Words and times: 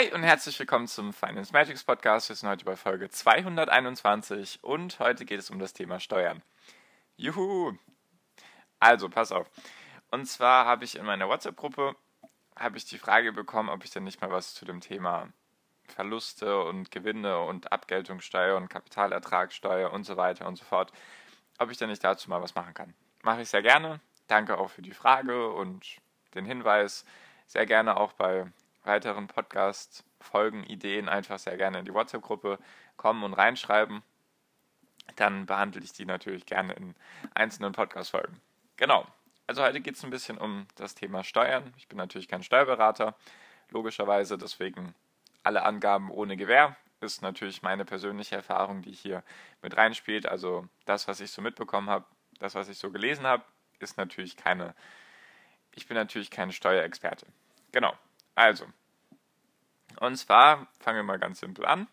Hi 0.00 0.10
und 0.14 0.22
herzlich 0.22 0.58
willkommen 0.58 0.86
zum 0.86 1.12
Finance 1.12 1.52
Magics 1.52 1.84
Podcast. 1.84 2.30
Wir 2.30 2.36
sind 2.36 2.48
heute 2.48 2.64
bei 2.64 2.74
Folge 2.74 3.10
221 3.10 4.60
und 4.62 4.98
heute 4.98 5.26
geht 5.26 5.40
es 5.40 5.50
um 5.50 5.58
das 5.58 5.74
Thema 5.74 6.00
Steuern. 6.00 6.40
Juhu! 7.18 7.74
Also, 8.78 9.10
pass 9.10 9.30
auf. 9.30 9.50
Und 10.10 10.24
zwar 10.24 10.64
habe 10.64 10.84
ich 10.86 10.96
in 10.96 11.04
meiner 11.04 11.28
WhatsApp-Gruppe 11.28 11.96
habe 12.56 12.78
ich 12.78 12.86
die 12.86 12.96
Frage 12.96 13.34
bekommen, 13.34 13.68
ob 13.68 13.84
ich 13.84 13.90
denn 13.90 14.04
nicht 14.04 14.22
mal 14.22 14.30
was 14.30 14.54
zu 14.54 14.64
dem 14.64 14.80
Thema 14.80 15.28
Verluste 15.84 16.62
und 16.62 16.90
Gewinne 16.90 17.38
und 17.40 17.70
Abgeltungssteuer 17.70 18.56
und 18.56 18.70
Kapitalertragssteuer 18.70 19.92
und 19.92 20.04
so 20.04 20.16
weiter 20.16 20.46
und 20.46 20.56
so 20.56 20.64
fort, 20.64 20.92
ob 21.58 21.70
ich 21.70 21.76
denn 21.76 21.90
nicht 21.90 22.02
dazu 22.02 22.30
mal 22.30 22.40
was 22.40 22.54
machen 22.54 22.72
kann. 22.72 22.94
Mache 23.20 23.42
ich 23.42 23.50
sehr 23.50 23.60
gerne. 23.60 24.00
Danke 24.28 24.56
auch 24.56 24.70
für 24.70 24.82
die 24.82 24.94
Frage 24.94 25.50
und 25.50 25.84
den 26.34 26.46
Hinweis. 26.46 27.04
Sehr 27.46 27.66
gerne 27.66 27.98
auch 27.98 28.14
bei 28.14 28.50
weiteren 28.82 29.26
Podcast-Folgen, 29.26 30.64
Ideen 30.64 31.08
einfach 31.08 31.38
sehr 31.38 31.56
gerne 31.56 31.80
in 31.80 31.84
die 31.84 31.94
WhatsApp-Gruppe 31.94 32.58
kommen 32.96 33.22
und 33.22 33.34
reinschreiben. 33.34 34.02
Dann 35.16 35.46
behandle 35.46 35.82
ich 35.82 35.92
die 35.92 36.04
natürlich 36.04 36.46
gerne 36.46 36.72
in 36.74 36.94
einzelnen 37.34 37.72
Podcast-Folgen. 37.72 38.40
Genau. 38.76 39.06
Also 39.46 39.62
heute 39.62 39.80
geht 39.80 39.96
es 39.96 40.04
ein 40.04 40.10
bisschen 40.10 40.38
um 40.38 40.66
das 40.76 40.94
Thema 40.94 41.24
Steuern. 41.24 41.74
Ich 41.76 41.88
bin 41.88 41.98
natürlich 41.98 42.28
kein 42.28 42.42
Steuerberater, 42.42 43.16
logischerweise, 43.70 44.38
deswegen 44.38 44.94
alle 45.42 45.64
Angaben 45.64 46.10
ohne 46.10 46.36
Gewähr 46.36 46.76
ist 47.00 47.22
natürlich 47.22 47.62
meine 47.62 47.84
persönliche 47.84 48.36
Erfahrung, 48.36 48.82
die 48.82 48.92
hier 48.92 49.22
mit 49.62 49.76
reinspielt. 49.76 50.26
Also 50.26 50.68
das, 50.84 51.08
was 51.08 51.20
ich 51.20 51.30
so 51.30 51.42
mitbekommen 51.42 51.88
habe, 51.88 52.04
das, 52.38 52.54
was 52.54 52.68
ich 52.68 52.78
so 52.78 52.90
gelesen 52.90 53.26
habe, 53.26 53.42
ist 53.78 53.96
natürlich 53.96 54.36
keine, 54.36 54.74
ich 55.74 55.86
bin 55.86 55.96
natürlich 55.96 56.30
kein 56.30 56.52
Steuerexperte. 56.52 57.26
Genau. 57.72 57.94
Also, 58.40 58.64
und 60.00 60.16
zwar 60.16 60.66
fangen 60.78 60.96
wir 60.96 61.02
mal 61.02 61.18
ganz 61.18 61.40
simpel 61.40 61.66
an. 61.66 61.88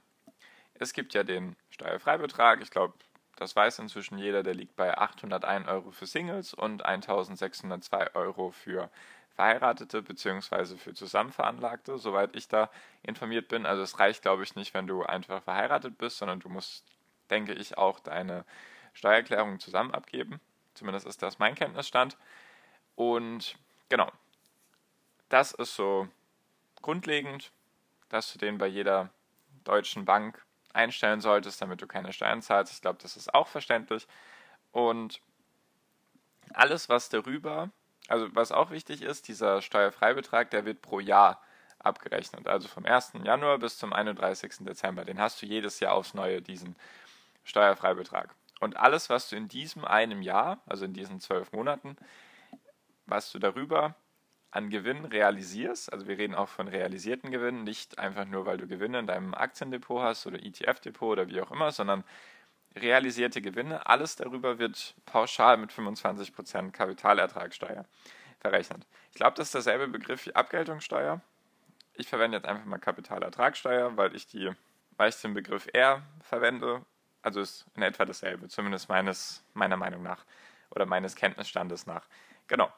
Es 0.76 0.94
gibt 0.94 1.14
ja 1.14 1.26
den 1.26 1.58
Steuerfreibetrag. 1.72 2.62
Ich 2.62 2.72
glaube, 2.72 2.94
das 3.36 3.54
weiß 3.54 3.80
inzwischen 3.80 4.18
jeder. 4.18 4.44
Der 4.44 4.54
liegt 4.54 4.78
bei 4.78 4.98
801 4.98 5.68
Euro 5.68 5.92
für 5.92 6.06
Singles 6.06 6.54
und 6.54 6.86
1602 6.86 8.16
Euro 8.16 8.52
für 8.52 8.90
Verheiratete 9.36 10.02
bzw. 10.02 10.78
für 10.78 10.94
Zusammenveranlagte, 10.94 11.98
soweit 11.98 12.34
ich 12.34 12.48
da 12.48 12.72
informiert 13.04 13.50
bin. 13.50 13.66
Also 13.66 13.84
es 13.84 14.00
reicht, 14.00 14.22
glaube 14.22 14.44
ich, 14.44 14.56
nicht, 14.56 14.74
wenn 14.74 14.88
du 14.88 15.04
einfach 15.04 15.44
verheiratet 15.44 15.98
bist, 15.98 16.18
sondern 16.18 16.40
du 16.40 16.48
musst, 16.48 16.86
denke 17.30 17.56
ich, 17.56 17.78
auch 17.78 18.00
deine 18.00 18.46
Steuererklärung 18.94 19.60
zusammen 19.60 19.94
abgeben. 19.94 20.40
Zumindest 20.76 21.08
ist 21.08 21.22
das 21.22 21.40
mein 21.40 21.56
Kenntnisstand. 21.56 22.16
Und 22.96 23.58
genau, 23.90 24.10
das 25.28 25.52
ist 25.52 25.76
so 25.76 26.08
grundlegend 26.82 27.52
dass 28.10 28.32
du 28.32 28.40
den 28.40 28.58
bei 28.58 28.68
jeder 28.68 29.10
deutschen 29.64 30.06
Bank 30.06 30.46
einstellen 30.74 31.22
solltest, 31.22 31.62
damit 31.62 31.82
du 31.82 31.88
keine 31.88 32.14
Steuern 32.14 32.42
zahlst. 32.42 32.74
Ich 32.74 32.82
glaube, 32.82 33.00
das 33.02 33.18
ist 33.18 33.34
auch 33.34 33.48
verständlich. 33.48 34.08
Und 34.72 35.22
alles, 36.54 36.88
was 36.90 37.10
darüber, 37.10 37.70
also 38.08 38.34
was 38.34 38.52
auch 38.52 38.72
wichtig 38.72 39.02
ist, 39.02 39.28
dieser 39.28 39.62
Steuerfreibetrag, 39.62 40.50
der 40.52 40.66
wird 40.66 40.82
pro 40.82 41.00
Jahr 41.00 41.42
abgerechnet. 41.80 42.48
Also 42.48 42.68
vom 42.68 42.86
1. 42.86 43.14
Januar 43.24 43.58
bis 43.60 43.78
zum 43.78 43.94
31. 43.94 44.58
Dezember. 44.60 45.06
Den 45.06 45.20
hast 45.20 45.42
du 45.42 45.46
jedes 45.46 45.80
Jahr 45.80 45.94
aufs 45.94 46.14
Neue, 46.14 46.42
diesen 46.42 46.76
Steuerfreibetrag. 47.44 48.34
Und 48.60 48.78
alles, 48.78 49.10
was 49.10 49.30
du 49.30 49.36
in 49.36 49.48
diesem 49.48 49.86
einem 49.86 50.22
Jahr, 50.22 50.60
also 50.66 50.86
in 50.86 50.94
diesen 50.94 51.20
zwölf 51.20 51.52
Monaten, 51.52 51.98
was 53.06 53.32
du 53.32 53.40
darüber 53.40 53.96
an 54.58 54.70
Gewinn 54.72 55.06
realisierst, 55.06 55.94
also 55.94 56.08
wir 56.08 56.18
reden 56.18 56.34
auch 56.36 56.50
von 56.50 56.68
realisierten 56.68 57.30
Gewinnen, 57.30 57.64
nicht 57.64 58.00
einfach 58.00 58.26
nur, 58.26 58.46
weil 58.48 58.58
du 58.58 58.68
Gewinne 58.68 59.00
in 59.00 59.08
deinem 59.08 59.36
Aktiendepot 59.36 60.02
hast 60.02 60.26
oder 60.26 60.44
ETF-Depot 60.44 61.12
oder 61.12 61.30
wie 61.30 61.40
auch 61.42 61.52
immer, 61.52 61.72
sondern 61.72 62.04
realisierte 62.76 63.42
Gewinne, 63.42 63.86
alles 63.86 64.16
darüber 64.16 64.58
wird 64.58 64.96
pauschal 65.06 65.58
mit 65.58 65.72
25% 65.72 66.72
Kapitalertragssteuer 66.72 67.86
verrechnet. 68.40 68.86
Ich 69.12 69.18
glaube, 69.18 69.36
das 69.36 69.48
ist 69.48 69.54
derselbe 69.54 69.88
Begriff 69.88 70.26
wie 70.26 70.36
Abgeltungssteuer. 70.36 71.22
Ich 71.94 72.08
verwende 72.08 72.38
jetzt 72.38 72.48
einfach 72.48 72.66
mal 72.66 72.80
Kapitalertragssteuer, 72.80 73.96
weil 73.96 74.16
ich, 74.16 74.28
die, 74.28 74.52
weil 74.98 75.12
den 75.24 75.34
Begriff 75.34 75.68
R 75.72 76.02
verwende. 76.22 76.84
Also 77.22 77.42
ist 77.42 77.66
in 77.76 77.82
etwa 77.84 78.06
dasselbe, 78.06 78.48
zumindest 78.48 78.90
meines, 78.90 79.44
meiner 79.54 79.78
Meinung 79.78 80.02
nach 80.02 80.24
oder 80.70 80.86
meines 80.86 81.16
Kenntnisstandes 81.16 81.86
nach. 81.86 82.08
Genau. 82.48 82.72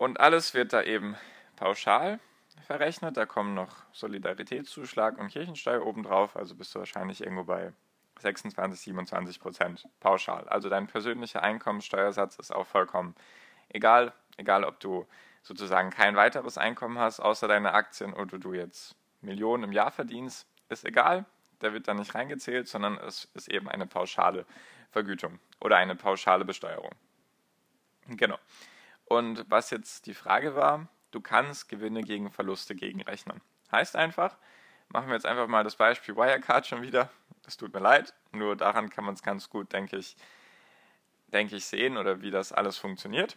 Und 0.00 0.18
alles 0.18 0.54
wird 0.54 0.72
da 0.72 0.82
eben 0.82 1.14
pauschal 1.56 2.20
verrechnet. 2.66 3.18
Da 3.18 3.26
kommen 3.26 3.52
noch 3.52 3.84
Solidaritätszuschlag 3.92 5.18
und 5.18 5.28
Kirchensteuer 5.28 5.84
obendrauf. 5.84 6.36
Also 6.36 6.54
bist 6.54 6.74
du 6.74 6.78
wahrscheinlich 6.78 7.20
irgendwo 7.20 7.44
bei 7.44 7.74
26, 8.18 8.80
27 8.80 9.38
Prozent 9.38 9.86
pauschal. 10.00 10.48
Also 10.48 10.70
dein 10.70 10.86
persönlicher 10.86 11.42
Einkommenssteuersatz 11.42 12.36
ist 12.36 12.50
auch 12.50 12.66
vollkommen 12.66 13.14
egal. 13.68 14.14
Egal, 14.38 14.64
ob 14.64 14.80
du 14.80 15.06
sozusagen 15.42 15.90
kein 15.90 16.16
weiteres 16.16 16.56
Einkommen 16.56 16.98
hast, 16.98 17.20
außer 17.20 17.46
deine 17.46 17.74
Aktien 17.74 18.14
oder 18.14 18.38
du 18.38 18.54
jetzt 18.54 18.96
Millionen 19.20 19.64
im 19.64 19.72
Jahr 19.72 19.90
verdienst, 19.90 20.48
ist 20.70 20.86
egal. 20.86 21.26
Der 21.60 21.74
wird 21.74 21.88
da 21.88 21.92
nicht 21.92 22.14
reingezählt, 22.14 22.68
sondern 22.68 22.96
es 22.96 23.28
ist 23.34 23.48
eben 23.48 23.68
eine 23.68 23.86
pauschale 23.86 24.46
Vergütung 24.92 25.40
oder 25.60 25.76
eine 25.76 25.94
pauschale 25.94 26.46
Besteuerung. 26.46 26.92
Genau. 28.06 28.38
Und 29.10 29.44
was 29.48 29.70
jetzt 29.70 30.06
die 30.06 30.14
Frage 30.14 30.54
war, 30.54 30.86
du 31.10 31.20
kannst 31.20 31.68
Gewinne 31.68 32.02
gegen 32.02 32.30
Verluste 32.30 32.76
gegenrechnen. 32.76 33.40
Heißt 33.72 33.96
einfach, 33.96 34.36
machen 34.88 35.08
wir 35.08 35.14
jetzt 35.14 35.26
einfach 35.26 35.48
mal 35.48 35.64
das 35.64 35.74
Beispiel 35.74 36.14
Wirecard 36.14 36.64
schon 36.64 36.82
wieder. 36.82 37.10
Es 37.44 37.56
tut 37.56 37.74
mir 37.74 37.80
leid, 37.80 38.14
nur 38.30 38.54
daran 38.54 38.88
kann 38.88 39.04
man 39.04 39.14
es 39.14 39.24
ganz 39.24 39.50
gut, 39.50 39.72
denke 39.72 39.96
ich, 39.96 40.16
denke 41.26 41.56
ich, 41.56 41.64
sehen 41.64 41.96
oder 41.96 42.22
wie 42.22 42.30
das 42.30 42.52
alles 42.52 42.78
funktioniert. 42.78 43.36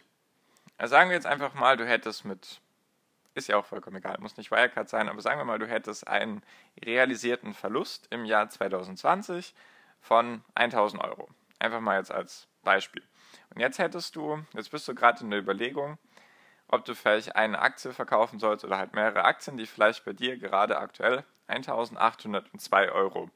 Also 0.78 0.92
sagen 0.92 1.10
wir 1.10 1.16
jetzt 1.16 1.26
einfach 1.26 1.54
mal, 1.54 1.76
du 1.76 1.84
hättest 1.84 2.24
mit, 2.24 2.60
ist 3.34 3.48
ja 3.48 3.56
auch 3.56 3.66
vollkommen 3.66 3.96
egal, 3.96 4.16
muss 4.20 4.36
nicht 4.36 4.52
Wirecard 4.52 4.88
sein, 4.88 5.08
aber 5.08 5.20
sagen 5.22 5.40
wir 5.40 5.44
mal, 5.44 5.58
du 5.58 5.66
hättest 5.66 6.06
einen 6.06 6.44
realisierten 6.84 7.52
Verlust 7.52 8.06
im 8.10 8.24
Jahr 8.24 8.48
2020 8.48 9.56
von 10.00 10.44
1000 10.54 11.02
Euro. 11.02 11.28
Einfach 11.58 11.80
mal 11.80 11.98
jetzt 11.98 12.12
als 12.12 12.46
Beispiel. 12.62 13.02
Und 13.54 13.60
jetzt 13.60 13.78
hättest 13.78 14.16
du, 14.16 14.44
jetzt 14.52 14.70
bist 14.70 14.86
du 14.88 14.94
gerade 14.94 15.22
in 15.22 15.30
der 15.30 15.40
Überlegung, 15.40 15.98
ob 16.68 16.84
du 16.84 16.94
vielleicht 16.94 17.36
eine 17.36 17.60
Aktie 17.60 17.92
verkaufen 17.92 18.38
sollst 18.38 18.64
oder 18.64 18.78
halt 18.78 18.94
mehrere 18.94 19.24
Aktien, 19.24 19.56
die 19.56 19.66
vielleicht 19.66 20.04
bei 20.04 20.12
dir 20.12 20.36
gerade 20.38 20.78
aktuell 20.78 21.24
1802 21.46 22.90
Euro 22.90 23.30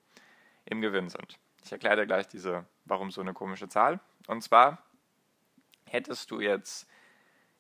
im 0.65 0.81
Gewinn 0.81 1.09
sind. 1.09 1.39
Ich 1.65 1.71
erkläre 1.71 1.97
dir 1.97 2.07
gleich 2.07 2.27
diese, 2.27 2.65
warum 2.85 3.11
so 3.11 3.21
eine 3.21 3.35
komische 3.35 3.69
Zahl. 3.69 4.01
Und 4.27 4.43
zwar 4.43 4.83
hättest 5.85 6.31
du 6.31 6.41
jetzt 6.41 6.89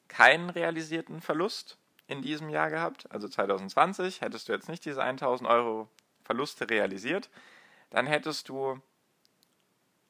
keinen 0.08 0.50
realisierten 0.50 1.20
Verlust 1.20 1.78
in 2.06 2.22
diesem 2.22 2.48
Jahr 2.48 2.70
gehabt, 2.70 3.10
also 3.12 3.28
2020, 3.28 4.22
hättest 4.22 4.48
du 4.48 4.52
jetzt 4.52 4.68
nicht 4.68 4.84
diese 4.84 5.02
1000 5.02 5.48
Euro 5.48 5.88
Verluste 6.24 6.68
realisiert, 6.68 7.30
dann 7.90 8.06
hättest 8.06 8.48
du 8.48 8.80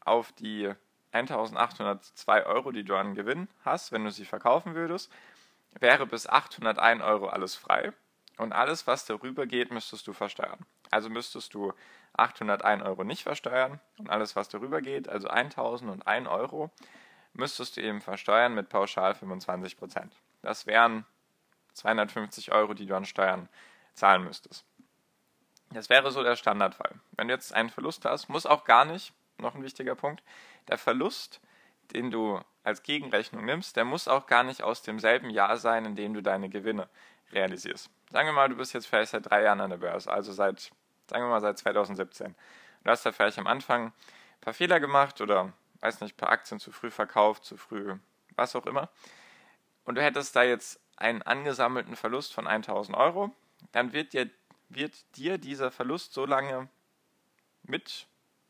auf 0.01 0.33
die 0.33 0.73
1802 1.13 2.47
Euro, 2.47 2.73
die 2.73 2.85
du 2.85 2.97
an 2.97 3.15
Gewinn 3.15 3.49
hast, 3.65 3.93
wenn 3.93 4.05
du 4.05 4.11
sie 4.11 4.25
verkaufen 4.25 4.75
würdest, 4.75 5.11
wäre 5.81 6.07
bis 6.07 6.27
801 6.27 7.03
Euro 7.03 7.29
alles 7.29 7.55
frei. 7.55 7.93
Und 8.37 8.53
alles, 8.53 8.87
was 8.87 9.05
darüber 9.05 9.47
geht, 9.47 9.73
müsstest 9.73 10.07
du 10.07 10.13
versteuern. 10.13 10.65
Also 10.91 11.11
müsstest 11.11 11.55
du 11.55 11.73
801 12.13 12.83
Euro 12.85 13.03
nicht 13.05 13.25
versteuern 13.25 13.81
und 13.99 14.11
alles, 14.11 14.37
was 14.37 14.49
darüber 14.49 14.81
geht, 14.81 15.09
also 15.09 15.29
1001 15.29 16.29
Euro, 16.29 16.71
müsstest 17.33 17.77
du 17.77 17.83
eben 17.83 18.01
versteuern 18.01 18.55
mit 18.55 18.69
pauschal 18.69 19.15
25 19.15 19.77
Prozent. 19.77 20.15
Das 20.43 20.67
wären 20.67 21.05
250 21.75 22.53
Euro, 22.53 22.75
die 22.75 22.87
du 22.87 22.97
an 22.97 23.05
Steuern 23.05 23.49
zahlen 23.95 24.25
müsstest. 24.25 24.65
Das 25.71 25.89
wäre 25.89 26.11
so 26.11 26.23
der 26.23 26.37
Standardfall. 26.37 26.95
Wenn 27.13 27.29
du 27.29 27.35
jetzt 27.35 27.53
einen 27.53 27.71
Verlust 27.71 28.05
hast, 28.05 28.29
muss 28.29 28.47
auch 28.47 28.65
gar 28.65 28.85
nicht 28.85 29.13
noch 29.39 29.55
ein 29.55 29.63
wichtiger 29.63 29.95
Punkt, 29.95 30.23
der 30.69 30.79
Verlust, 30.79 31.41
den 31.93 32.11
du 32.11 32.41
als 32.63 32.83
Gegenrechnung 32.83 33.45
nimmst, 33.45 33.77
der 33.77 33.85
muss 33.85 34.09
auch 34.09 34.27
gar 34.27 34.43
nicht 34.43 34.63
aus 34.63 34.83
demselben 34.83 35.31
Jahr 35.31 35.57
sein, 35.57 35.85
in 35.85 35.97
dem 35.97 36.15
du 36.15 36.23
deine 36.23 36.49
Gewinne 36.49 36.89
realisierst. 37.33 37.91
Sagen 38.11 38.29
wir 38.29 38.33
mal, 38.33 38.49
du 38.49 38.57
bist 38.57 38.75
jetzt 38.75 38.87
vielleicht 38.87 39.13
seit 39.13 39.31
drei 39.31 39.43
Jahren 39.43 39.61
an 39.61 39.71
der 39.71 39.79
Börse, 39.79 40.11
also 40.11 40.33
seit, 40.33 40.71
sagen 41.09 41.25
wir 41.25 41.29
mal, 41.29 41.41
seit 41.41 41.59
2017. 41.59 42.35
Du 42.85 42.91
hast 42.91 43.05
da 43.05 43.13
vielleicht 43.13 43.39
am 43.39 43.47
Anfang 43.47 43.87
ein 43.87 43.93
paar 44.41 44.55
Fehler 44.55 44.81
gemacht 44.81 45.21
oder, 45.21 45.53
weiß 45.81 46.01
nicht, 46.01 46.15
ein 46.15 46.17
paar 46.17 46.31
Aktien 46.31 46.61
zu 46.61 46.73
früh 46.73 46.91
verkauft, 46.91 47.45
zu 47.45 47.57
früh, 47.57 47.95
was 48.37 48.55
auch 48.55 48.67
immer. 48.67 48.91
Und 49.85 49.95
du 49.95 50.03
hättest 50.03 50.37
da 50.37 50.43
jetzt 50.43 50.81
einen 50.97 51.23
angesammelten 51.23 51.97
Verlust 51.97 52.35
von 52.35 52.47
1000 52.47 52.97
Euro, 52.97 53.35
dann 53.73 53.93
wird 53.93 54.13
dir, 54.13 54.31
wird 54.69 54.95
dir 55.17 55.39
dieser 55.39 55.71
Verlust 55.71 56.13
so 56.13 56.27
lange 56.27 56.69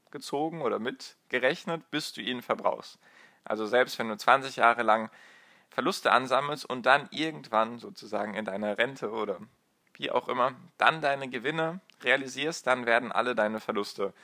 mitgezogen 0.09 0.63
oder 0.63 0.79
mitgerechnet, 0.79 1.91
bis 1.91 2.13
du 2.13 2.23
ihn 2.23 2.41
verbrauchst. 2.41 2.99
Also 3.45 3.67
selbst 3.67 3.99
wenn 3.99 4.09
du 4.09 4.17
20 4.17 4.57
Jahre 4.57 4.83
lang 4.83 5.11
Verluste 5.69 6.13
ansammelst 6.13 6.65
und 6.65 6.87
dann 6.87 7.09
irgendwann 7.11 7.79
sozusagen 7.79 8.35
in 8.35 8.47
deiner 8.47 8.79
Rente 8.79 9.11
oder 9.11 9.39
wie 9.95 10.11
auch 10.11 10.29
immer, 10.29 10.55
dann 10.79 11.03
deine 11.03 11.29
Gewinne 11.29 11.81
realisierst, 12.03 12.67
dann 12.67 12.87
werden 12.87 13.13
alle 13.13 13.35
deine 13.35 13.61
Verluste 13.61 14.15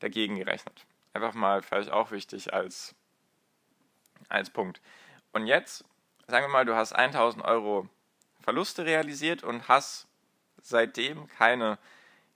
dagegen 0.00 0.36
gerechnet. 0.36 0.86
Einfach 1.12 1.34
mal 1.34 1.62
vielleicht 1.62 1.90
auch 1.90 2.10
wichtig 2.10 2.54
als, 2.54 2.94
als 4.28 4.48
Punkt. 4.50 4.80
Und 5.32 5.46
jetzt, 5.46 5.84
sagen 6.26 6.46
wir 6.46 6.52
mal, 6.52 6.64
du 6.64 6.74
hast 6.74 6.94
1000 6.94 7.44
Euro 7.44 7.88
Verluste 8.40 8.84
realisiert 8.84 9.42
und 9.42 9.68
hast 9.68 10.06
seitdem 10.62 11.26
keine 11.28 11.78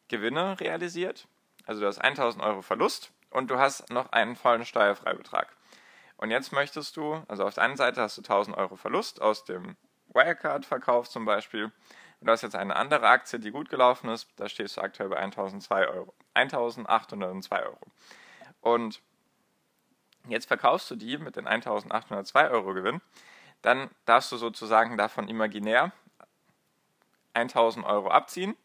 Gewinne 0.08 0.60
realisiert. 0.60 1.26
Also 1.68 1.82
du 1.82 1.86
hast 1.86 1.98
1000 1.98 2.42
Euro 2.42 2.62
Verlust 2.62 3.12
und 3.28 3.50
du 3.50 3.58
hast 3.58 3.90
noch 3.90 4.10
einen 4.10 4.36
vollen 4.36 4.64
Steuerfreibetrag. 4.64 5.54
Und 6.16 6.30
jetzt 6.30 6.50
möchtest 6.50 6.96
du, 6.96 7.22
also 7.28 7.44
auf 7.44 7.54
der 7.54 7.64
einen 7.64 7.76
Seite 7.76 8.00
hast 8.00 8.16
du 8.16 8.22
1000 8.22 8.56
Euro 8.56 8.76
Verlust 8.76 9.20
aus 9.20 9.44
dem 9.44 9.76
Wirecard-Verkauf 10.14 11.10
zum 11.10 11.26
Beispiel. 11.26 11.64
Und 11.64 12.26
du 12.26 12.32
hast 12.32 12.40
jetzt 12.40 12.56
eine 12.56 12.74
andere 12.74 13.06
Aktie, 13.06 13.38
die 13.38 13.50
gut 13.50 13.68
gelaufen 13.68 14.08
ist. 14.08 14.28
Da 14.36 14.48
stehst 14.48 14.78
du 14.78 14.80
aktuell 14.80 15.10
bei 15.10 15.18
1002 15.18 15.88
Euro. 15.88 16.14
1802 16.32 17.62
Euro. 17.62 17.86
Und 18.62 19.02
jetzt 20.26 20.48
verkaufst 20.48 20.90
du 20.90 20.96
die 20.96 21.18
mit 21.18 21.36
den 21.36 21.46
1802 21.46 22.48
Euro 22.48 22.72
Gewinn. 22.72 23.02
Dann 23.60 23.90
darfst 24.06 24.32
du 24.32 24.38
sozusagen 24.38 24.96
davon 24.96 25.28
imaginär 25.28 25.92
1000 27.34 27.84
Euro 27.84 28.08
abziehen. 28.08 28.56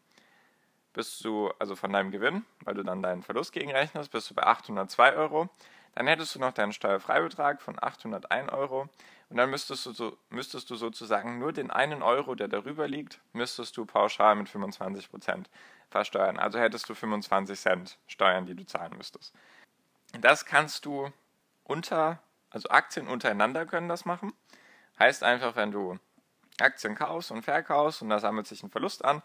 Bist 0.94 1.24
du, 1.24 1.50
also 1.58 1.76
von 1.76 1.92
deinem 1.92 2.10
Gewinn, 2.10 2.44
weil 2.60 2.74
du 2.74 2.82
dann 2.82 3.02
deinen 3.02 3.22
Verlust 3.22 3.52
gegenrechnest, 3.52 4.10
bist 4.10 4.30
du 4.30 4.34
bei 4.34 4.44
802 4.44 5.14
Euro. 5.14 5.50
Dann 5.94 6.06
hättest 6.06 6.34
du 6.34 6.38
noch 6.38 6.52
deinen 6.52 6.72
Steuerfreibetrag 6.72 7.60
von 7.60 7.76
801 7.80 8.52
Euro 8.52 8.88
und 9.28 9.36
dann 9.36 9.50
müsstest 9.50 9.86
du, 9.86 9.92
so, 9.92 10.16
müsstest 10.30 10.70
du 10.70 10.76
sozusagen 10.76 11.38
nur 11.38 11.52
den 11.52 11.70
einen 11.70 12.02
Euro, 12.02 12.34
der 12.34 12.48
darüber 12.48 12.88
liegt, 12.88 13.20
müsstest 13.32 13.76
du 13.76 13.84
pauschal 13.84 14.34
mit 14.36 14.48
25% 14.48 15.46
versteuern. 15.90 16.38
Also 16.38 16.58
hättest 16.58 16.88
du 16.88 16.94
25 16.94 17.58
Cent 17.58 17.98
Steuern, 18.06 18.46
die 18.46 18.54
du 18.54 18.64
zahlen 18.64 18.96
müsstest. 18.96 19.34
Das 20.20 20.44
kannst 20.44 20.84
du 20.84 21.12
unter, 21.64 22.20
also 22.50 22.68
Aktien 22.68 23.08
untereinander 23.08 23.66
können 23.66 23.88
das 23.88 24.04
machen. 24.04 24.32
Heißt 24.98 25.24
einfach, 25.24 25.56
wenn 25.56 25.72
du 25.72 25.98
Aktien 26.60 26.94
kaufst 26.94 27.30
und 27.30 27.42
verkaufst 27.42 28.02
und 28.02 28.10
da 28.10 28.18
sammelt 28.20 28.46
sich 28.46 28.62
ein 28.62 28.70
Verlust 28.70 29.04
an, 29.04 29.22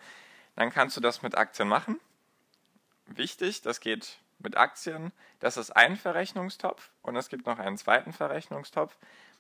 dann 0.59 0.71
kannst 0.71 0.97
du 0.97 1.01
das 1.01 1.21
mit 1.21 1.38
Aktien 1.38 1.69
machen. 1.69 2.01
Wichtig, 3.06 3.61
das 3.61 3.79
geht 3.79 4.19
mit 4.39 4.57
Aktien, 4.57 5.13
das 5.39 5.56
ist 5.56 5.71
ein 5.71 5.95
Verrechnungstopf 5.95 6.91
und 7.01 7.15
es 7.15 7.29
gibt 7.29 7.45
noch 7.45 7.59
einen 7.59 7.77
zweiten 7.77 8.11
Verrechnungstopf. 8.11 8.97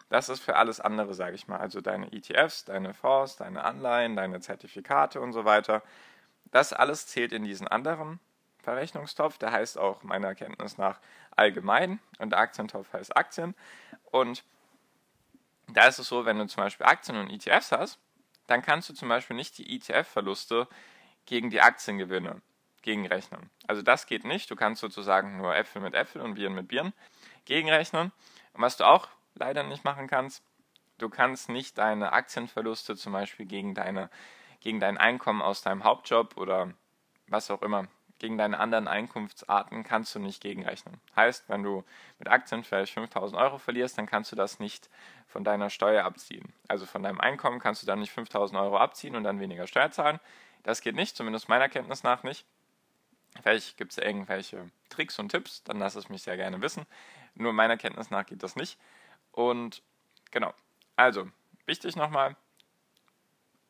Das 0.09 0.29
ist 0.29 0.39
für 0.39 0.55
alles 0.55 0.79
andere, 0.79 1.13
sage 1.13 1.35
ich 1.35 1.49
mal. 1.49 1.57
Also 1.57 1.81
deine 1.81 2.13
ETFs, 2.13 2.63
deine 2.63 2.93
Fonds, 2.93 3.35
deine 3.35 3.65
Anleihen, 3.65 4.15
deine 4.15 4.39
Zertifikate 4.39 5.19
und 5.19 5.33
so 5.33 5.43
weiter. 5.43 5.83
Das 6.51 6.71
alles 6.71 7.05
zählt 7.05 7.33
in 7.33 7.43
diesen 7.43 7.67
anderen 7.67 8.21
Verrechnungstopf. 8.63 9.37
Der 9.39 9.51
heißt 9.51 9.77
auch 9.77 10.03
meiner 10.03 10.35
Kenntnis 10.35 10.77
nach 10.77 11.01
allgemein 11.31 11.99
und 12.19 12.29
der 12.29 12.39
Aktientopf 12.39 12.93
heißt 12.93 13.17
Aktien. 13.17 13.55
Und 14.05 14.45
da 15.67 15.85
ist 15.85 15.99
es 15.99 16.07
so, 16.07 16.23
wenn 16.23 16.39
du 16.39 16.47
zum 16.47 16.63
Beispiel 16.63 16.85
Aktien 16.85 17.17
und 17.17 17.29
ETFs 17.29 17.73
hast, 17.73 17.99
dann 18.47 18.61
kannst 18.61 18.87
du 18.87 18.93
zum 18.93 19.09
Beispiel 19.09 19.35
nicht 19.35 19.57
die 19.57 19.75
ETF-Verluste 19.75 20.69
gegen 21.29 21.51
die 21.51 21.61
Aktiengewinne 21.61 22.41
gegenrechnen. 22.81 23.51
Also 23.67 23.83
das 23.83 24.07
geht 24.07 24.25
nicht. 24.25 24.49
Du 24.49 24.55
kannst 24.55 24.81
sozusagen 24.81 25.37
nur 25.37 25.55
Äpfel 25.55 25.79
mit 25.79 25.93
Äpfel 25.93 26.21
und 26.21 26.33
Bieren 26.33 26.55
mit 26.55 26.67
Bieren 26.67 26.91
gegenrechnen. 27.45 28.11
Und 28.53 28.61
was 28.61 28.77
du 28.77 28.83
auch 28.83 29.07
leider 29.35 29.61
nicht 29.63 29.83
machen 29.83 30.07
kannst, 30.07 30.43
du 30.97 31.07
kannst 31.07 31.49
nicht 31.49 31.77
deine 31.77 32.13
Aktienverluste 32.13 32.95
zum 32.95 33.13
Beispiel 33.13 33.45
gegen, 33.45 33.75
deine, 33.75 34.09
gegen 34.59 34.79
dein 34.79 34.97
Einkommen 34.97 35.43
aus 35.43 35.61
deinem 35.61 35.83
Hauptjob 35.83 36.35
oder 36.35 36.73
was 37.27 37.51
auch 37.51 37.61
immer, 37.61 37.87
gegen 38.17 38.39
deine 38.39 38.59
anderen 38.59 38.87
Einkunftsarten 38.87 39.83
kannst 39.83 40.15
du 40.15 40.19
nicht 40.19 40.41
gegenrechnen. 40.41 40.99
Heißt, 41.15 41.47
wenn 41.47 41.61
du 41.61 41.83
mit 42.17 42.27
Aktien 42.27 42.63
vielleicht 42.63 42.93
5000 42.93 43.39
Euro 43.39 43.59
verlierst, 43.59 43.99
dann 43.99 44.07
kannst 44.07 44.31
du 44.31 44.35
das 44.35 44.59
nicht 44.59 44.89
von 45.27 45.43
deiner 45.43 45.69
Steuer 45.69 46.05
abziehen. 46.05 46.51
Also 46.67 46.87
von 46.87 47.03
deinem 47.03 47.19
Einkommen 47.21 47.59
kannst 47.59 47.83
du 47.83 47.87
dann 47.87 47.99
nicht 47.99 48.11
5000 48.11 48.59
Euro 48.59 48.77
abziehen 48.77 49.15
und 49.15 49.23
dann 49.23 49.39
weniger 49.39 49.67
Steuer 49.67 49.91
zahlen. 49.91 50.19
Das 50.63 50.81
geht 50.81 50.95
nicht, 50.95 51.15
zumindest 51.15 51.49
meiner 51.49 51.69
Kenntnis 51.69 52.03
nach 52.03 52.23
nicht. 52.23 52.45
Vielleicht 53.41 53.77
gibt 53.77 53.91
es 53.91 53.97
irgendwelche 53.97 54.69
Tricks 54.89 55.19
und 55.19 55.29
Tipps, 55.29 55.63
dann 55.63 55.79
lass 55.79 55.95
es 55.95 56.09
mich 56.09 56.23
sehr 56.23 56.37
gerne 56.37 56.61
wissen. 56.61 56.85
Nur 57.35 57.53
meiner 57.53 57.77
Kenntnis 57.77 58.09
nach 58.09 58.25
geht 58.25 58.43
das 58.43 58.55
nicht. 58.55 58.77
Und 59.31 59.83
genau, 60.31 60.53
also 60.95 61.29
wichtig 61.65 61.95
nochmal, 61.95 62.35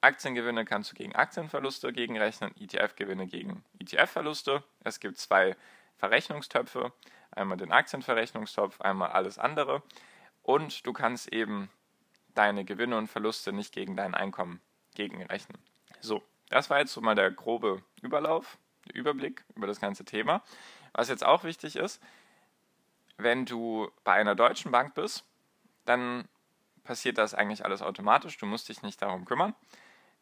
Aktiengewinne 0.02 0.64
kannst 0.64 0.92
du 0.92 0.96
gegen 0.96 1.14
Aktienverluste 1.14 1.92
gegenrechnen, 1.92 2.56
ETF-Gewinne 2.58 3.28
gegen 3.28 3.66
ETF-Verluste. 3.80 4.64
Es 4.84 5.00
gibt 5.00 5.18
zwei 5.18 5.58
Verrechnungstöpfe, 5.98 6.94
einmal 7.32 7.58
den 7.58 7.74
Aktienverrechnungstopf, 7.74 8.80
einmal 8.80 9.10
alles 9.10 9.38
andere. 9.38 9.84
Und 10.42 10.88
du 10.88 10.94
kannst 10.94 11.34
eben 11.34 11.70
deine 12.34 12.64
Gewinne 12.64 12.98
und 12.98 13.08
Verluste 13.08 13.52
nicht 13.52 13.74
gegen 13.74 13.98
dein 13.98 14.16
Einkommen 14.16 14.62
gegenrechnen. 14.96 15.58
So, 16.00 16.24
das 16.50 16.70
war 16.70 16.80
jetzt 16.80 16.94
so 16.94 17.02
mal 17.02 17.16
der 17.16 17.32
grobe 17.32 17.82
Überlauf. 18.02 18.58
Überblick 18.94 19.44
über 19.56 19.68
das 19.68 19.80
ganze 19.80 20.06
Thema. 20.06 20.42
Was 20.94 21.10
jetzt 21.10 21.26
auch 21.26 21.44
wichtig 21.44 21.76
ist, 21.76 22.02
wenn 23.18 23.46
du 23.46 23.92
bei 24.04 24.14
einer 24.14 24.36
deutschen 24.36 24.72
Bank 24.72 24.96
bist, 24.96 25.26
dann 25.86 26.28
passiert 26.84 27.18
das 27.18 27.34
eigentlich 27.34 27.66
alles 27.66 27.82
automatisch. 27.82 28.38
Du 28.38 28.46
musst 28.46 28.70
dich 28.70 28.82
nicht 28.82 29.02
darum 29.02 29.26
kümmern. 29.26 29.54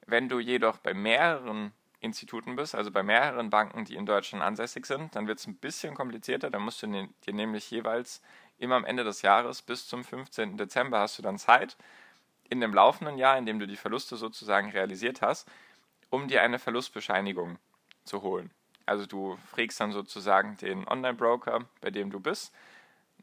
Wenn 0.05 0.29
du 0.29 0.39
jedoch 0.39 0.77
bei 0.77 0.93
mehreren 0.93 1.71
Instituten 1.99 2.55
bist, 2.55 2.75
also 2.75 2.91
bei 2.91 3.03
mehreren 3.03 3.49
Banken, 3.49 3.85
die 3.85 3.95
in 3.95 4.05
Deutschland 4.05 4.43
ansässig 4.43 4.85
sind, 4.85 5.15
dann 5.15 5.27
wird 5.27 5.39
es 5.39 5.47
ein 5.47 5.55
bisschen 5.55 5.95
komplizierter. 5.95 6.49
Dann 6.49 6.61
musst 6.61 6.81
du 6.81 6.87
dir 6.87 7.33
nämlich 7.33 7.69
jeweils 7.71 8.21
immer 8.57 8.75
am 8.75 8.85
Ende 8.85 9.03
des 9.03 9.21
Jahres 9.21 9.61
bis 9.61 9.87
zum 9.87 10.03
15. 10.03 10.57
Dezember 10.57 10.99
hast 10.99 11.17
du 11.17 11.21
dann 11.21 11.37
Zeit, 11.37 11.77
in 12.49 12.61
dem 12.61 12.73
laufenden 12.73 13.17
Jahr, 13.17 13.37
in 13.37 13.45
dem 13.45 13.59
du 13.59 13.67
die 13.67 13.75
Verluste 13.75 14.15
sozusagen 14.15 14.71
realisiert 14.71 15.21
hast, 15.21 15.49
um 16.09 16.27
dir 16.27 16.41
eine 16.41 16.59
Verlustbescheinigung 16.59 17.57
zu 18.03 18.21
holen. 18.21 18.51
Also 18.85 19.05
du 19.05 19.37
fragst 19.51 19.79
dann 19.79 19.91
sozusagen 19.91 20.57
den 20.57 20.87
Online-Broker, 20.87 21.65
bei 21.81 21.91
dem 21.91 22.09
du 22.09 22.19
bist, 22.19 22.53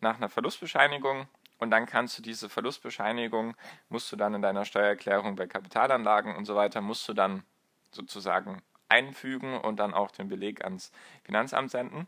nach 0.01 0.17
einer 0.17 0.29
Verlustbescheinigung 0.29 1.27
und 1.59 1.71
dann 1.71 1.87
kannst 1.87 2.19
du 2.19 2.23
diese 2.23 2.49
Verlustbescheinigung, 2.49 3.57
musst 3.89 4.13
du 4.13 4.17
dann 4.17 4.35
in 4.35 4.43
deiner 4.43 4.65
Steuererklärung 4.65 5.37
bei 5.37 5.47
Kapitalanlagen 5.47 6.37
und 6.37 6.45
so 6.45 6.55
weiter, 6.55 6.81
musst 6.81 7.09
du 7.09 7.15
dann 7.15 7.45
sozusagen 7.91 8.63
einfügen 8.89 9.59
und 9.59 9.77
dann 9.77 9.95
auch 9.95 10.11
den 10.11 10.29
Beleg 10.29 10.65
ans 10.65 10.93
Finanzamt 11.23 11.71
senden. 11.71 12.07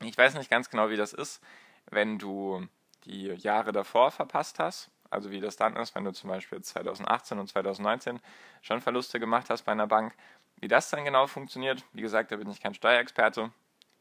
Ich 0.00 0.18
weiß 0.18 0.34
nicht 0.34 0.50
ganz 0.50 0.68
genau, 0.68 0.90
wie 0.90 0.96
das 0.96 1.12
ist, 1.12 1.42
wenn 1.90 2.18
du 2.18 2.66
die 3.04 3.28
Jahre 3.28 3.72
davor 3.72 4.10
verpasst 4.10 4.58
hast. 4.58 4.90
Also 5.14 5.30
wie 5.30 5.40
das 5.40 5.56
dann 5.56 5.76
ist, 5.76 5.94
wenn 5.94 6.04
du 6.04 6.12
zum 6.12 6.28
Beispiel 6.28 6.60
2018 6.60 7.38
und 7.38 7.46
2019 7.46 8.20
schon 8.62 8.80
Verluste 8.80 9.20
gemacht 9.20 9.48
hast 9.48 9.62
bei 9.62 9.72
einer 9.72 9.86
Bank. 9.86 10.14
Wie 10.56 10.68
das 10.68 10.90
dann 10.90 11.04
genau 11.04 11.26
funktioniert, 11.26 11.84
wie 11.92 12.02
gesagt, 12.02 12.32
da 12.32 12.36
bin 12.36 12.50
ich 12.50 12.60
kein 12.60 12.74
Steuerexperte. 12.74 13.50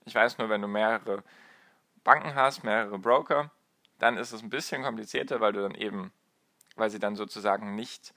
Ich 0.05 0.15
weiß 0.15 0.37
nur, 0.37 0.49
wenn 0.49 0.61
du 0.61 0.67
mehrere 0.67 1.23
Banken 2.03 2.35
hast, 2.35 2.63
mehrere 2.63 2.99
Broker, 2.99 3.51
dann 3.99 4.17
ist 4.17 4.33
es 4.33 4.41
ein 4.41 4.49
bisschen 4.49 4.83
komplizierter, 4.83 5.39
weil 5.39 5.53
du 5.53 5.61
dann 5.61 5.75
eben, 5.75 6.11
weil 6.75 6.89
sie 6.89 6.99
dann 6.99 7.15
sozusagen 7.15 7.75
nicht 7.75 8.13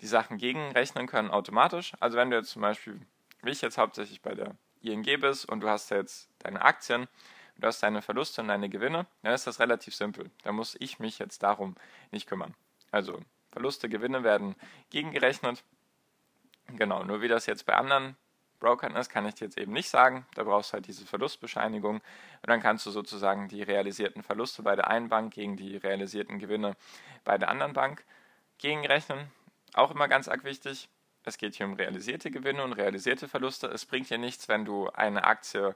die 0.00 0.06
Sachen 0.06 0.38
gegenrechnen 0.38 1.06
können 1.06 1.30
automatisch. 1.30 1.92
Also 2.00 2.16
wenn 2.18 2.30
du 2.30 2.36
jetzt 2.36 2.50
zum 2.50 2.62
Beispiel, 2.62 3.00
wie 3.42 3.50
ich 3.50 3.62
jetzt 3.62 3.78
hauptsächlich 3.78 4.22
bei 4.22 4.34
der 4.34 4.56
ING 4.82 5.04
bist 5.20 5.48
und 5.48 5.60
du 5.60 5.68
hast 5.68 5.90
jetzt 5.90 6.28
deine 6.40 6.62
Aktien, 6.62 7.08
du 7.56 7.66
hast 7.66 7.82
deine 7.82 8.02
Verluste 8.02 8.40
und 8.40 8.48
deine 8.48 8.68
Gewinne, 8.68 9.06
dann 9.22 9.32
ist 9.32 9.46
das 9.46 9.60
relativ 9.60 9.94
simpel. 9.94 10.30
Da 10.42 10.52
muss 10.52 10.76
ich 10.78 10.98
mich 10.98 11.18
jetzt 11.18 11.42
darum 11.42 11.76
nicht 12.10 12.28
kümmern. 12.28 12.54
Also 12.90 13.20
Verluste, 13.50 13.88
Gewinne 13.88 14.24
werden 14.24 14.54
gegengerechnet 14.90 15.64
Genau, 16.68 17.04
nur 17.04 17.20
wie 17.20 17.28
das 17.28 17.46
jetzt 17.46 17.66
bei 17.66 17.74
anderen 17.74 18.16
Brokern 18.58 18.96
ist, 18.96 19.10
kann 19.10 19.26
ich 19.26 19.34
dir 19.34 19.44
jetzt 19.44 19.58
eben 19.58 19.72
nicht 19.72 19.88
sagen. 19.88 20.26
Da 20.34 20.44
brauchst 20.44 20.70
du 20.70 20.74
halt 20.74 20.86
diese 20.86 21.04
Verlustbescheinigung 21.06 21.96
und 21.96 22.48
dann 22.48 22.60
kannst 22.60 22.86
du 22.86 22.90
sozusagen 22.90 23.48
die 23.48 23.62
realisierten 23.62 24.22
Verluste 24.22 24.62
bei 24.62 24.74
der 24.74 24.88
einen 24.88 25.08
Bank 25.08 25.34
gegen 25.34 25.56
die 25.56 25.76
realisierten 25.76 26.38
Gewinne 26.38 26.76
bei 27.24 27.38
der 27.38 27.48
anderen 27.48 27.74
Bank 27.74 28.04
gegenrechnen. 28.58 29.30
Auch 29.74 29.90
immer 29.90 30.08
ganz 30.08 30.28
arg 30.28 30.44
wichtig. 30.44 30.88
es 31.26 31.38
geht 31.38 31.54
hier 31.54 31.66
um 31.66 31.74
realisierte 31.74 32.30
Gewinne 32.30 32.62
und 32.62 32.72
realisierte 32.72 33.28
Verluste. 33.28 33.66
Es 33.68 33.86
bringt 33.86 34.10
dir 34.10 34.18
nichts, 34.18 34.48
wenn 34.48 34.64
du 34.64 34.88
eine 34.90 35.24
Aktie 35.24 35.74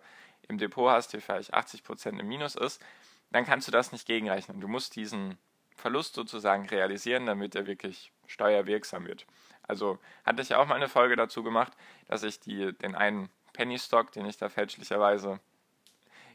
im 0.48 0.58
Depot 0.58 0.90
hast, 0.90 1.12
die 1.12 1.20
vielleicht 1.20 1.54
80% 1.54 2.18
im 2.18 2.26
Minus 2.26 2.54
ist, 2.54 2.82
dann 3.30 3.44
kannst 3.44 3.68
du 3.68 3.72
das 3.72 3.92
nicht 3.92 4.06
gegenrechnen. 4.06 4.60
Du 4.60 4.68
musst 4.68 4.96
diesen 4.96 5.38
Verlust 5.76 6.14
sozusagen 6.14 6.66
realisieren, 6.68 7.26
damit 7.26 7.54
er 7.54 7.66
wirklich 7.66 8.12
steuerwirksam 8.26 9.06
wird. 9.06 9.26
Also 9.62 9.98
hatte 10.24 10.42
ich 10.42 10.54
auch 10.54 10.66
mal 10.66 10.74
eine 10.74 10.88
Folge 10.88 11.14
dazu 11.14 11.42
gemacht, 11.42 11.72
dass 12.06 12.22
ich 12.22 12.40
die, 12.40 12.72
den 12.72 12.94
einen 12.94 13.28
Penny 13.52 13.78
Stock, 13.78 14.12
den 14.12 14.26
ich 14.26 14.38
da 14.38 14.48
fälschlicherweise 14.48 15.40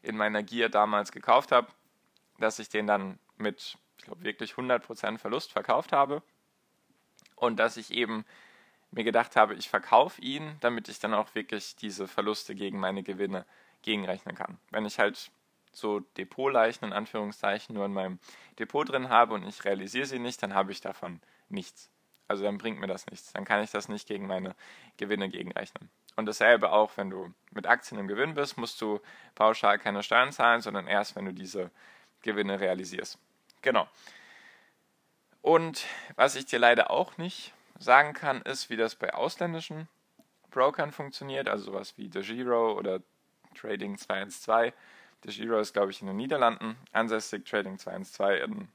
in 0.01 0.15
meiner 0.15 0.43
Gier 0.43 0.69
damals 0.69 1.11
gekauft 1.11 1.51
habe, 1.51 1.67
dass 2.39 2.59
ich 2.59 2.69
den 2.69 2.87
dann 2.87 3.19
mit, 3.37 3.77
ich 3.97 4.05
glaube, 4.05 4.23
wirklich 4.23 4.53
100% 4.53 5.17
Verlust 5.17 5.51
verkauft 5.51 5.91
habe 5.91 6.21
und 7.35 7.57
dass 7.57 7.77
ich 7.77 7.91
eben 7.91 8.25
mir 8.93 9.03
gedacht 9.03 9.35
habe, 9.35 9.55
ich 9.55 9.69
verkaufe 9.69 10.21
ihn, 10.21 10.57
damit 10.61 10.87
ich 10.87 10.99
dann 10.99 11.13
auch 11.13 11.33
wirklich 11.35 11.75
diese 11.75 12.07
Verluste 12.07 12.55
gegen 12.55 12.79
meine 12.79 13.03
Gewinne 13.03 13.45
gegenrechnen 13.81 14.35
kann. 14.35 14.57
Wenn 14.71 14.85
ich 14.85 14.99
halt 14.99 15.31
so 15.71 16.01
Depotleichen 16.17 16.87
in 16.87 16.93
Anführungszeichen 16.93 17.75
nur 17.75 17.85
in 17.85 17.93
meinem 17.93 18.19
Depot 18.59 18.87
drin 18.87 19.09
habe 19.09 19.33
und 19.33 19.47
ich 19.47 19.65
realisiere 19.65 20.05
sie 20.05 20.19
nicht, 20.19 20.41
dann 20.43 20.53
habe 20.53 20.71
ich 20.71 20.81
davon 20.81 21.19
nichts. 21.49 21.89
Also 22.27 22.43
dann 22.43 22.57
bringt 22.57 22.79
mir 22.79 22.87
das 22.87 23.07
nichts. 23.07 23.33
Dann 23.33 23.45
kann 23.45 23.63
ich 23.63 23.71
das 23.71 23.89
nicht 23.89 24.07
gegen 24.07 24.27
meine 24.27 24.55
Gewinne 24.97 25.29
gegenrechnen. 25.29 25.89
Und 26.15 26.27
dasselbe 26.27 26.71
auch, 26.71 26.95
wenn 26.95 27.09
du 27.09 27.33
mit 27.51 27.65
Aktien 27.65 27.99
im 27.99 28.07
Gewinn 28.07 28.35
bist, 28.35 28.57
musst 28.57 28.79
du 28.81 29.01
pauschal 29.35 29.79
keine 29.79 30.03
Steuern 30.03 30.31
zahlen, 30.31 30.61
sondern 30.61 30.87
erst, 30.87 31.15
wenn 31.15 31.25
du 31.25 31.33
diese 31.33 31.71
Gewinne 32.21 32.59
realisierst. 32.59 33.17
Genau. 33.61 33.87
Und 35.41 35.85
was 36.15 36.35
ich 36.35 36.45
dir 36.45 36.59
leider 36.59 36.91
auch 36.91 37.17
nicht 37.17 37.51
sagen 37.83 38.13
kann, 38.13 38.41
ist, 38.41 38.69
wie 38.69 38.77
das 38.77 38.95
bei 38.95 39.13
ausländischen 39.13 39.87
Brokern 40.49 40.91
funktioniert, 40.91 41.47
also 41.47 41.65
sowas 41.65 41.97
wie 41.97 42.09
DeGiro 42.09 42.73
oder 42.73 43.01
Trading 43.55 43.97
212. 43.97 44.73
DeGiro 45.25 45.59
ist, 45.59 45.73
glaube 45.73 45.91
ich, 45.91 46.01
in 46.01 46.07
den 46.07 46.17
Niederlanden 46.17 46.77
ansässig, 46.91 47.45
Trading 47.45 47.77
212 47.77 48.43
in 48.43 48.67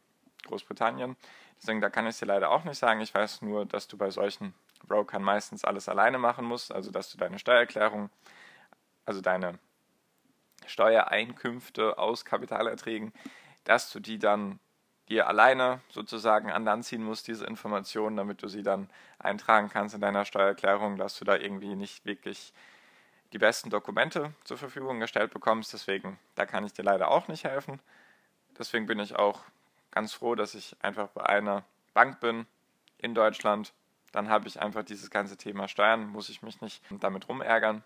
Großbritannien. 0.46 1.16
Deswegen, 1.60 1.80
da 1.80 1.90
kann 1.90 2.06
ich 2.06 2.10
es 2.10 2.18
dir 2.18 2.26
leider 2.26 2.50
auch 2.50 2.64
nicht 2.64 2.78
sagen. 2.78 3.00
Ich 3.00 3.14
weiß 3.14 3.42
nur, 3.42 3.66
dass 3.66 3.88
du 3.88 3.96
bei 3.96 4.10
solchen 4.10 4.54
Brokern 4.86 5.22
meistens 5.22 5.64
alles 5.64 5.88
alleine 5.88 6.18
machen 6.18 6.44
musst, 6.44 6.72
also 6.72 6.90
dass 6.90 7.10
du 7.10 7.18
deine 7.18 7.38
Steuererklärung, 7.38 8.10
also 9.04 9.20
deine 9.20 9.58
Steuereinkünfte 10.66 11.98
aus 11.98 12.24
Kapitalerträgen, 12.24 13.12
dass 13.64 13.90
du 13.90 14.00
die 14.00 14.18
dann 14.18 14.60
dir 15.08 15.26
alleine 15.26 15.80
sozusagen 15.88 16.50
an 16.50 16.64
Land 16.64 16.84
ziehen 16.84 17.02
musst, 17.02 17.28
diese 17.28 17.46
Informationen, 17.46 18.16
damit 18.16 18.42
du 18.42 18.48
sie 18.48 18.62
dann 18.62 18.88
eintragen 19.18 19.70
kannst 19.70 19.94
in 19.94 20.00
deiner 20.00 20.24
Steuererklärung, 20.24 20.96
dass 20.96 21.18
du 21.18 21.24
da 21.24 21.36
irgendwie 21.36 21.74
nicht 21.74 22.04
wirklich 22.04 22.52
die 23.32 23.38
besten 23.38 23.70
Dokumente 23.70 24.32
zur 24.44 24.58
Verfügung 24.58 25.00
gestellt 25.00 25.32
bekommst. 25.32 25.72
Deswegen, 25.72 26.18
da 26.34 26.46
kann 26.46 26.64
ich 26.64 26.72
dir 26.72 26.82
leider 26.82 27.08
auch 27.10 27.28
nicht 27.28 27.44
helfen. 27.44 27.80
Deswegen 28.58 28.86
bin 28.86 28.98
ich 28.98 29.16
auch 29.16 29.40
ganz 29.90 30.12
froh, 30.12 30.34
dass 30.34 30.54
ich 30.54 30.76
einfach 30.82 31.08
bei 31.08 31.24
einer 31.24 31.64
Bank 31.94 32.20
bin 32.20 32.46
in 32.98 33.14
Deutschland. 33.14 33.72
Dann 34.12 34.28
habe 34.28 34.48
ich 34.48 34.60
einfach 34.60 34.82
dieses 34.82 35.10
ganze 35.10 35.36
Thema 35.36 35.68
Steuern, 35.68 36.08
muss 36.08 36.28
ich 36.28 36.42
mich 36.42 36.60
nicht 36.60 36.82
damit 36.90 37.28
rumärgern. 37.28 37.82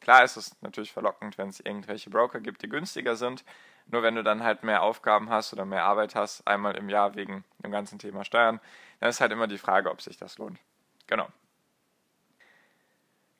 Klar 0.00 0.24
ist 0.24 0.36
es 0.36 0.54
natürlich 0.60 0.92
verlockend, 0.92 1.38
wenn 1.38 1.48
es 1.48 1.60
irgendwelche 1.60 2.10
Broker 2.10 2.40
gibt, 2.40 2.62
die 2.62 2.68
günstiger 2.68 3.16
sind. 3.16 3.44
Nur 3.86 4.02
wenn 4.02 4.14
du 4.14 4.22
dann 4.22 4.42
halt 4.42 4.62
mehr 4.62 4.82
Aufgaben 4.82 5.30
hast 5.30 5.52
oder 5.52 5.64
mehr 5.64 5.84
Arbeit 5.84 6.14
hast, 6.14 6.46
einmal 6.46 6.76
im 6.76 6.88
Jahr 6.88 7.14
wegen 7.14 7.44
dem 7.62 7.70
ganzen 7.70 7.98
Thema 7.98 8.24
Steuern, 8.24 8.60
dann 9.00 9.10
ist 9.10 9.20
halt 9.20 9.32
immer 9.32 9.46
die 9.46 9.58
Frage, 9.58 9.90
ob 9.90 10.00
sich 10.00 10.16
das 10.16 10.38
lohnt. 10.38 10.58
Genau. 11.06 11.28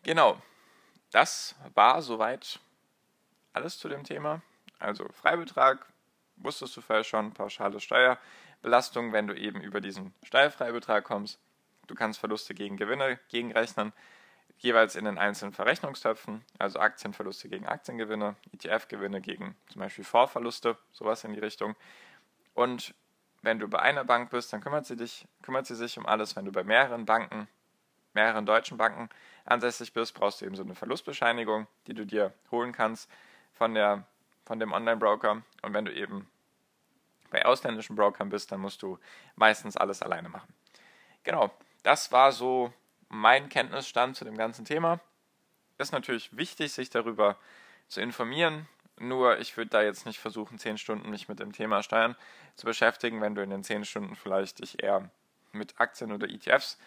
Genau. 0.02 0.40
Das 1.10 1.54
war 1.74 2.02
soweit 2.02 2.60
alles 3.52 3.78
zu 3.78 3.88
dem 3.88 4.04
Thema. 4.04 4.42
Also 4.78 5.08
Freibetrag, 5.12 5.86
wusstest 6.36 6.76
du 6.76 6.80
vielleicht 6.80 7.08
schon, 7.08 7.32
pauschale 7.32 7.80
Steuerbelastung, 7.80 9.12
wenn 9.12 9.26
du 9.26 9.34
eben 9.34 9.62
über 9.62 9.80
diesen 9.80 10.12
Steuerfreibetrag 10.24 11.04
kommst. 11.04 11.38
Du 11.86 11.94
kannst 11.94 12.18
Verluste 12.18 12.54
gegen 12.54 12.76
Gewinne 12.76 13.18
gegenrechnen, 13.28 13.92
jeweils 14.58 14.96
in 14.96 15.04
den 15.04 15.18
einzelnen 15.18 15.52
Verrechnungstöpfen, 15.52 16.44
also 16.58 16.78
Aktienverluste 16.78 17.48
gegen 17.48 17.66
Aktiengewinne, 17.66 18.36
ETF-Gewinne 18.52 19.20
gegen 19.20 19.56
zum 19.68 19.80
Beispiel 19.80 20.04
Vorverluste, 20.04 20.76
sowas 20.92 21.24
in 21.24 21.32
die 21.32 21.40
Richtung. 21.40 21.76
Und 22.54 22.94
wenn 23.42 23.58
du 23.58 23.68
bei 23.68 23.80
einer 23.80 24.04
Bank 24.04 24.30
bist, 24.30 24.52
dann 24.52 24.60
kümmert 24.60 24.86
sie, 24.86 24.96
dich, 24.96 25.26
kümmert 25.42 25.66
sie 25.66 25.74
sich 25.74 25.98
um 25.98 26.06
alles. 26.06 26.34
Wenn 26.36 26.46
du 26.46 26.52
bei 26.52 26.64
mehreren 26.64 27.04
Banken, 27.04 27.48
mehreren 28.14 28.46
deutschen 28.46 28.78
Banken 28.78 29.10
ansässig 29.44 29.92
bist, 29.92 30.14
brauchst 30.14 30.40
du 30.40 30.46
eben 30.46 30.54
so 30.54 30.62
eine 30.62 30.74
Verlustbescheinigung, 30.74 31.66
die 31.86 31.94
du 31.94 32.06
dir 32.06 32.32
holen 32.50 32.72
kannst 32.72 33.10
von 33.52 33.74
der 33.74 34.06
von 34.44 34.60
dem 34.60 34.72
Online-Broker. 34.72 35.42
Und 35.62 35.74
wenn 35.74 35.84
du 35.84 35.92
eben 35.92 36.28
bei 37.30 37.44
ausländischen 37.44 37.96
Brokern 37.96 38.28
bist, 38.28 38.52
dann 38.52 38.60
musst 38.60 38.82
du 38.82 38.98
meistens 39.36 39.76
alles 39.76 40.02
alleine 40.02 40.28
machen. 40.28 40.52
Genau, 41.24 41.50
das 41.82 42.12
war 42.12 42.32
so 42.32 42.72
mein 43.08 43.48
Kenntnisstand 43.48 44.16
zu 44.16 44.24
dem 44.24 44.36
ganzen 44.36 44.64
Thema. 44.64 45.00
Ist 45.78 45.92
natürlich 45.92 46.36
wichtig, 46.36 46.72
sich 46.72 46.90
darüber 46.90 47.36
zu 47.88 48.00
informieren. 48.00 48.68
Nur 48.98 49.38
ich 49.38 49.56
würde 49.56 49.70
da 49.70 49.82
jetzt 49.82 50.06
nicht 50.06 50.20
versuchen, 50.20 50.58
zehn 50.58 50.78
Stunden 50.78 51.10
mich 51.10 51.28
mit 51.28 51.40
dem 51.40 51.52
Thema 51.52 51.82
Steuern 51.82 52.16
zu 52.54 52.66
beschäftigen, 52.66 53.20
wenn 53.20 53.34
du 53.34 53.42
in 53.42 53.50
den 53.50 53.64
zehn 53.64 53.84
Stunden 53.84 54.14
vielleicht 54.14 54.60
dich 54.60 54.82
eher 54.82 55.10
mit 55.52 55.80
Aktien 55.80 56.12
oder 56.12 56.28
ETFs 56.28 56.78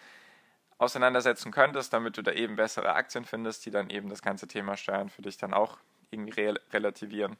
auseinandersetzen 0.78 1.52
könntest, 1.52 1.92
damit 1.92 2.16
du 2.16 2.22
da 2.22 2.32
eben 2.32 2.56
bessere 2.56 2.94
Aktien 2.94 3.24
findest, 3.24 3.66
die 3.66 3.70
dann 3.70 3.90
eben 3.90 4.08
das 4.08 4.22
ganze 4.22 4.46
Thema 4.46 4.76
Steuern 4.76 5.10
für 5.10 5.22
dich 5.22 5.36
dann 5.36 5.52
auch 5.52 5.78
irgendwie 6.10 6.54
relativieren. 6.72 7.36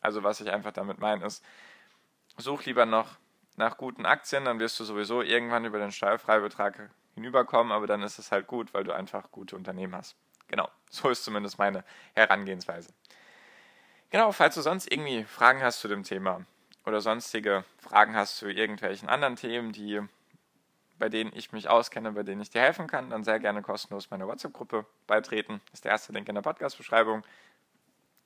Also 0.00 0.22
was 0.22 0.40
ich 0.40 0.50
einfach 0.50 0.72
damit 0.72 0.98
meine 0.98 1.24
ist, 1.24 1.44
such 2.36 2.66
lieber 2.66 2.86
noch 2.86 3.16
nach 3.56 3.78
guten 3.78 4.06
Aktien, 4.06 4.44
dann 4.44 4.60
wirst 4.60 4.78
du 4.78 4.84
sowieso 4.84 5.22
irgendwann 5.22 5.64
über 5.64 5.78
den 5.78 5.92
Steuerfreibetrag 5.92 6.90
hinüberkommen, 7.14 7.72
aber 7.72 7.86
dann 7.86 8.02
ist 8.02 8.18
es 8.18 8.32
halt 8.32 8.46
gut, 8.46 8.74
weil 8.74 8.84
du 8.84 8.92
einfach 8.92 9.30
gute 9.30 9.56
Unternehmen 9.56 9.94
hast. 9.94 10.16
Genau, 10.48 10.68
so 10.90 11.08
ist 11.08 11.24
zumindest 11.24 11.58
meine 11.58 11.84
Herangehensweise. 12.14 12.92
Genau, 14.10 14.32
falls 14.32 14.54
du 14.54 14.60
sonst 14.60 14.90
irgendwie 14.90 15.24
Fragen 15.24 15.62
hast 15.62 15.80
zu 15.80 15.88
dem 15.88 16.02
Thema 16.02 16.44
oder 16.86 17.00
sonstige 17.00 17.64
Fragen 17.78 18.14
hast 18.14 18.36
zu 18.36 18.48
irgendwelchen 18.48 19.08
anderen 19.08 19.36
Themen, 19.36 19.72
die 19.72 20.00
bei 20.98 21.08
denen 21.08 21.32
ich 21.34 21.52
mich 21.52 21.68
auskenne, 21.68 22.12
bei 22.12 22.22
denen 22.22 22.40
ich 22.40 22.50
dir 22.50 22.60
helfen 22.60 22.86
kann, 22.86 23.10
dann 23.10 23.24
sehr 23.24 23.40
gerne 23.40 23.62
kostenlos 23.62 24.10
meiner 24.10 24.28
WhatsApp-Gruppe 24.28 24.86
beitreten. 25.06 25.60
Das 25.66 25.74
ist 25.74 25.84
der 25.84 25.92
erste 25.92 26.12
Link 26.12 26.28
in 26.28 26.34
der 26.34 26.42
Podcast-Beschreibung. 26.42 27.24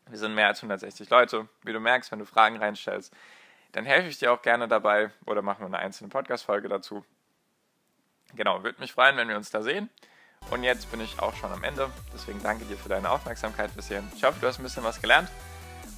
Wir 0.09 0.19
sind 0.19 0.35
mehr 0.35 0.49
als 0.49 0.59
160 0.59 1.09
Leute. 1.11 1.49
Wie 1.63 1.73
du 1.73 1.81
merkst, 1.81 2.13
wenn 2.13 2.19
du 2.19 2.27
Fragen 2.27 2.57
reinstellst, 2.57 3.15
dann 3.73 3.85
helfe 3.85 4.09
ich 4.09 4.19
dir 4.19 4.33
auch 4.33 4.43
gerne 4.43 4.69
dabei 4.69 5.11
oder 5.27 5.43
machen 5.43 5.61
wir 5.61 5.67
eine 5.67 5.79
einzelne 5.79 6.09
Podcast-Folge 6.09 6.69
dazu. 6.69 7.05
Genau, 8.35 8.63
würde 8.63 8.81
mich 8.81 8.93
freuen, 8.93 9.17
wenn 9.17 9.29
wir 9.29 9.37
uns 9.37 9.51
da 9.51 9.63
sehen. 9.63 9.89
Und 10.51 10.63
jetzt 10.63 10.91
bin 10.91 11.01
ich 11.01 11.21
auch 11.21 11.35
schon 11.35 11.53
am 11.53 11.65
Ende. 11.65 11.91
Deswegen 12.15 12.43
danke 12.43 12.65
dir 12.65 12.77
für 12.77 12.89
deine 12.89 13.11
Aufmerksamkeit 13.11 13.75
bisher. 13.75 14.03
Ich 14.17 14.25
hoffe, 14.25 14.39
du 14.41 14.47
hast 14.47 14.59
ein 14.59 14.63
bisschen 14.63 14.85
was 14.85 15.01
gelernt. 15.01 15.29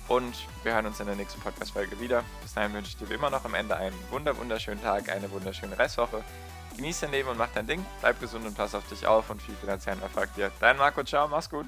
Und 0.09 0.35
wir 0.65 0.75
hören 0.75 0.87
uns 0.87 0.99
in 0.99 1.07
der 1.07 1.15
nächsten 1.15 1.41
Podcast-Folge 1.41 2.01
wieder. 2.01 2.25
Bis 2.43 2.55
dahin 2.55 2.73
wünsche 2.73 2.89
ich 2.91 2.97
dir 2.97 3.09
wie 3.09 3.15
immer 3.15 3.31
noch 3.31 3.45
am 3.45 3.55
Ende 3.55 3.77
einen 3.77 3.97
wunder 4.11 4.37
wunderschönen 4.37 4.83
Tag, 4.83 5.09
eine 5.09 5.31
wunderschöne 5.31 5.79
Restwoche. 5.79 6.25
Genieß 6.77 7.01
dein 7.01 7.13
Leben 7.13 7.29
und 7.29 7.39
mach 7.39 7.51
dein 7.55 7.67
Ding. 7.67 7.85
Bleib 8.01 8.19
gesund 8.19 8.45
und 8.45 8.57
pass 8.57 8.75
auf 8.75 8.89
dich 8.89 9.07
auf 9.07 9.31
und 9.31 9.41
viel 9.41 9.55
finanziellen 9.55 10.03
Erfolg 10.03 10.35
dir. 10.35 10.51
Dein 10.59 10.79
Marco, 10.79 11.05
ciao, 11.05 11.29
mach's 11.29 11.49
gut. 11.49 11.67